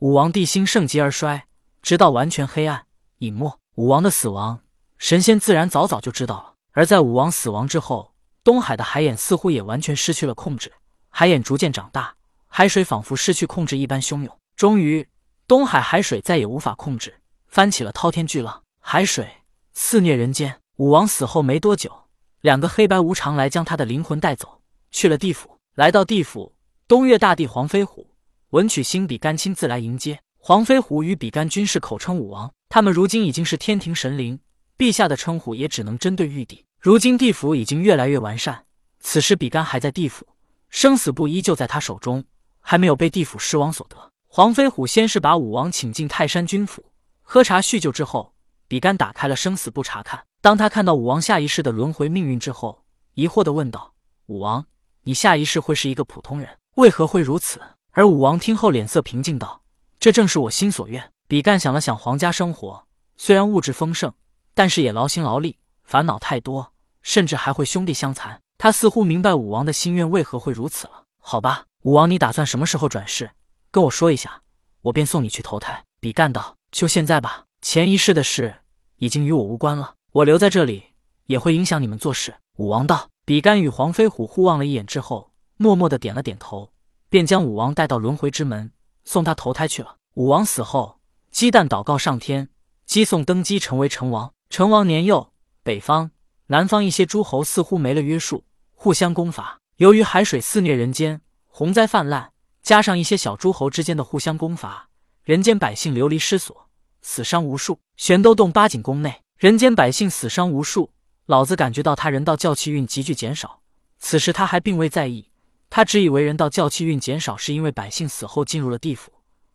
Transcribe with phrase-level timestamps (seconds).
[0.00, 1.44] 武王帝心盛极而衰，
[1.82, 2.86] 直到完全黑暗
[3.18, 3.58] 隐没。
[3.74, 4.60] 武王的死亡，
[4.96, 6.54] 神仙自然早早就知道了。
[6.72, 10.72] 而在武王死亡之后，东海的海眼似乎也完全失去了控制，
[11.10, 12.14] 海眼逐渐长大，
[12.46, 14.34] 海水仿佛失去控制一般汹涌。
[14.56, 15.06] 终于，
[15.46, 19.28] 东海海水再也无法控制，翻起了滔天巨浪，海水
[19.74, 20.58] 肆虐人间。
[20.76, 22.04] 武王死后没多久，
[22.40, 25.58] 两个黑白无常来将他的灵魂带走，去了地府。
[25.74, 26.54] 来到地府，
[26.88, 28.09] 东岳大帝黄飞虎、
[28.50, 30.18] 文曲星比干亲自来迎接。
[30.36, 34.40] 黄飞虎与比干均是口称武王，他们如今已经是天庭神灵，
[34.76, 36.64] 陛下的称呼也只能针对玉帝。
[36.80, 38.64] 如今地府已经越来越完善，
[38.98, 40.26] 此时比干还在地府，
[40.68, 42.24] 生死簿依旧在他手中，
[42.58, 43.96] 还没有被地府尸王所得。
[44.26, 46.84] 黄飞虎先是把武王请进泰山君府
[47.22, 48.34] 喝茶叙旧之后，
[48.66, 50.24] 比干打开了生死簿查看。
[50.40, 52.82] 当他看到武王下一世的轮回命运之后，
[53.14, 53.94] 疑惑地问道
[54.26, 54.66] ：“武王，
[55.04, 57.60] 你下一世会是一个普通人，为何会如此？”
[57.92, 59.62] 而武王听后脸色平静道
[59.98, 62.86] ：“这正是我心所愿。”比干想了想，皇家生活
[63.16, 64.12] 虽然物质丰盛，
[64.54, 65.58] 但是也劳心劳力。
[65.84, 68.40] 烦恼太多，甚至还会兄弟相残。
[68.58, 71.04] 他似乎明白武王的心愿为何会如此了。
[71.18, 73.30] 好吧，武王，你打算什么时候转世？
[73.70, 74.42] 跟我说一下，
[74.82, 75.84] 我便送你去投胎。
[76.00, 78.56] 比干道：“就现在吧，前一世的事
[78.96, 79.94] 已经与我无关了。
[80.12, 80.84] 我留在这里
[81.26, 83.08] 也会影响你们做事。”武王道。
[83.26, 86.72] 比干与黄飞虎互望了一眼之后，默默的点了点头，
[87.10, 88.72] 便将武王带到轮回之门，
[89.04, 89.96] 送他投胎去了。
[90.14, 92.48] 武王死后，姬旦祷告上天，
[92.86, 94.32] 姬宋登基成为成王。
[94.48, 95.32] 成王年幼。
[95.62, 96.12] 北方、
[96.46, 98.44] 南方一些诸侯似乎没了约束，
[98.74, 99.58] 互相攻伐。
[99.76, 104.88] 由于海水肆虐人间，洪灾泛滥，加上一些小诸侯之间的互相攻伐，
[105.24, 106.68] 人间百姓流离失所，
[107.02, 107.80] 死伤无数。
[107.96, 110.92] 玄都洞八景宫内，人间百姓死伤无数。
[111.26, 113.60] 老子感觉到他人道教气运急剧减少。
[113.98, 115.29] 此时他还并未在意，
[115.70, 119.12] 他只以为人道教气运减少是因为百姓死后进入了地府，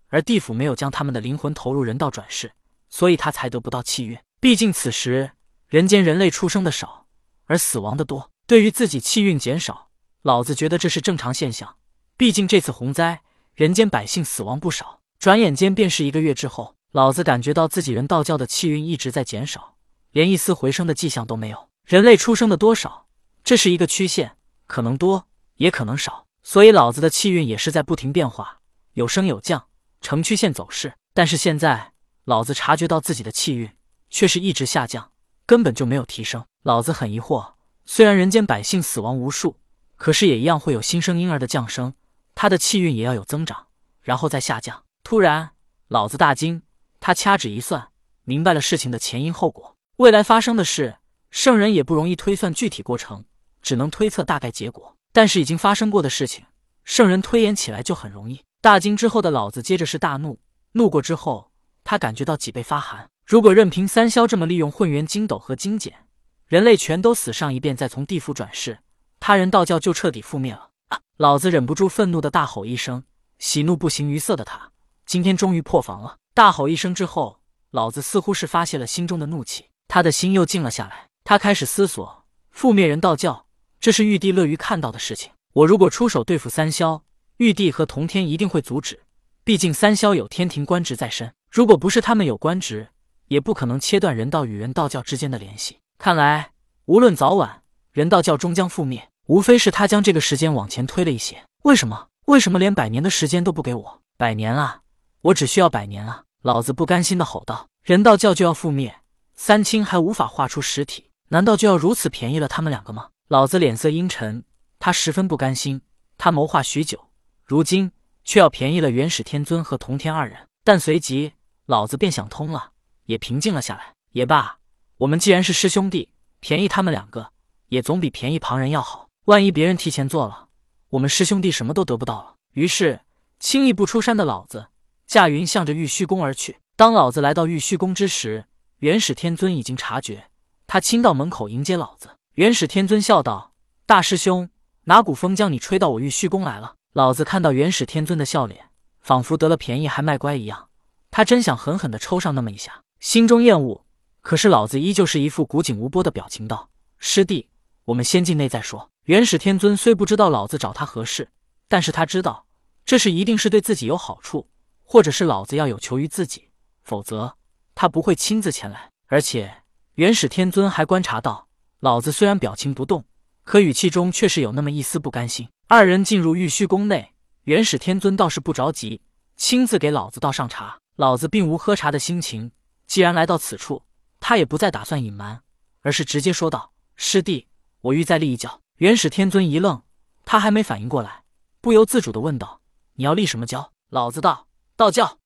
[0.08, 2.54] 而地府没有将他们的灵魂投入人道转世，
[2.90, 4.18] 所以他才得不到气运。
[4.40, 5.32] 毕竟此时。
[5.68, 7.08] 人间人类出生的少，
[7.46, 8.30] 而死亡的多。
[8.46, 9.90] 对于自己气运减少，
[10.22, 11.78] 老子觉得这是正常现象。
[12.16, 13.22] 毕竟这次洪灾，
[13.56, 15.02] 人间百姓死亡不少。
[15.18, 19.76] 转眼间便是一个月之后，老子感觉到自己人道教的气运一直在减少，
[20.12, 21.68] 连一丝回升的迹象都没有。
[21.84, 23.08] 人类出生的多少，
[23.44, 24.38] 这是一个曲线，
[24.68, 26.26] 可能多，也可能少。
[26.44, 28.60] 所以老子的气运也是在不停变化，
[28.94, 29.68] 有升有降，
[30.02, 30.94] 呈曲线走势。
[31.14, 31.94] 但是现在，
[32.26, 33.70] 老子察觉到自己的气运
[34.10, 35.12] 却是一直下降。
[35.48, 37.54] 根本就没有提升，老子很疑惑。
[37.86, 39.58] 虽然人间百姓死亡无数，
[39.96, 41.94] 可是也一样会有新生婴儿的降生，
[42.34, 43.68] 他的气运也要有增长，
[44.02, 44.84] 然后再下降。
[45.04, 45.52] 突然，
[45.88, 46.64] 老子大惊，
[47.00, 47.90] 他掐指一算，
[48.24, 49.76] 明白了事情的前因后果。
[49.98, 50.98] 未来发生的事，
[51.30, 53.26] 圣人也不容易推算具体过程，
[53.62, 54.98] 只能推测大概结果。
[55.16, 56.44] 但是已经发生过的事情，
[56.84, 58.44] 圣人推演起来就很容易。
[58.60, 60.42] 大惊之后的老子接着是大怒，
[60.74, 61.52] 怒过之后，
[61.86, 63.10] 他感觉到脊背发寒。
[63.26, 66.06] 如果任凭三霄这么利用混元金斗和金简，
[66.48, 68.80] 人类全都死上一遍，再从地府转世，
[69.22, 70.72] 他人道教就彻底覆灭了。
[71.16, 73.06] 老子忍不住愤怒的大吼一声，
[73.40, 74.74] 喜怒不形于色的他，
[75.06, 76.18] 今天终于破防了。
[76.34, 77.40] 大吼一声之后，
[77.72, 81.08] 老子似乎是发泄了心中的怒气，他的心又静了下来。
[81.24, 83.45] 他开始思索，覆灭人道教，
[83.86, 85.32] 这是玉帝乐于看到的事情。
[85.54, 87.04] 我如果出手对付三霄，
[87.38, 89.00] 玉帝和同天一定会阻止，
[89.44, 91.32] 毕竟三霄有天庭官职在身。
[91.52, 92.88] 如果不是他们有官职，
[93.28, 95.78] 也不可能切断人道与人道教之间的联系。
[96.00, 96.50] 看来，
[96.86, 99.08] 无论早晚，人道教终将覆灭。
[99.28, 101.44] 无非是他将这个时间往前推了一些。
[101.62, 102.08] 为什么？
[102.26, 104.02] 为什么连百年的时间都不给我？
[104.18, 104.80] 百年啊！
[105.22, 106.24] 我只需要百年啊！
[106.42, 108.96] 老子不甘心的吼道：“人道教就要覆灭，
[109.36, 114.44] 三清还无法画出实体，难道就要如此便宜了他们两个吗？”老子脸色阴沉，
[114.78, 115.82] 他十分不甘心。
[116.16, 117.10] 他谋划许久，
[117.44, 117.92] 如今
[118.24, 120.48] 却要便宜了元始天尊和同天二人。
[120.64, 121.34] 但随即，
[121.66, 122.74] 老子便想通了。
[123.06, 123.96] 也平静了下来。
[124.12, 124.60] 也罢，
[124.98, 126.10] 我们既然是师兄弟，
[126.40, 127.32] 便宜他们两个，
[127.70, 129.10] 也总比便宜旁人要好。
[129.26, 130.50] 万一别人提前做了，
[130.90, 132.36] 我们师兄弟什么都得不到了。
[132.54, 133.02] 于是，
[133.40, 134.68] 轻易不出山的老子
[135.08, 136.60] 驾云向着玉虚宫而去。
[136.76, 138.46] 当老子来到玉虚宫之时，
[138.78, 140.30] 元始天尊已经察觉，
[140.68, 142.12] 他亲到门口迎接老子。
[142.36, 143.54] 元始天尊笑道
[143.88, 144.50] ：“大师兄，
[144.84, 150.68] 哪股风将你吹到我玉虚宫来了？”老子看到元始天尊的笑脸，仿佛得了便宜还卖乖一样，
[151.10, 152.82] 他真想狠狠地抽上那么一下。
[153.00, 153.86] 心中厌恶，
[154.20, 157.48] 可是老子依旧是一副古井无波的表情，道：“师弟，
[157.86, 161.30] 我们先进内再说。”元始天尊虽不知道老子找他何事，
[161.70, 162.46] 但是他知道
[162.86, 164.50] 这事一定是对自己有好处，
[164.84, 166.50] 或者是老子要有求于自己，
[166.84, 167.38] 否则
[167.74, 168.90] 他不会亲自前来。
[169.08, 171.45] 而且元始天尊还观察到，
[171.86, 173.06] 老子虽然表情不动，
[173.44, 175.48] 可语气中却是有那么一丝不甘心。
[175.68, 179.02] 二人进入玉虚宫内，元始天尊倒是不着急，
[179.38, 180.80] 亲自给老子倒上茶。
[180.96, 182.52] 老子并无喝茶的心情，
[182.88, 183.84] 既然来到此处，
[184.20, 185.44] 他也不再打算隐瞒，
[185.82, 187.46] 而是直接说道：“师弟，
[187.82, 189.84] 我欲再立一教。”元始天尊一愣，
[190.26, 191.22] 他还没反应过来，
[191.62, 192.62] 不由自主的问道
[192.98, 195.20] ：“你要立什么教？”老子道：“道教。”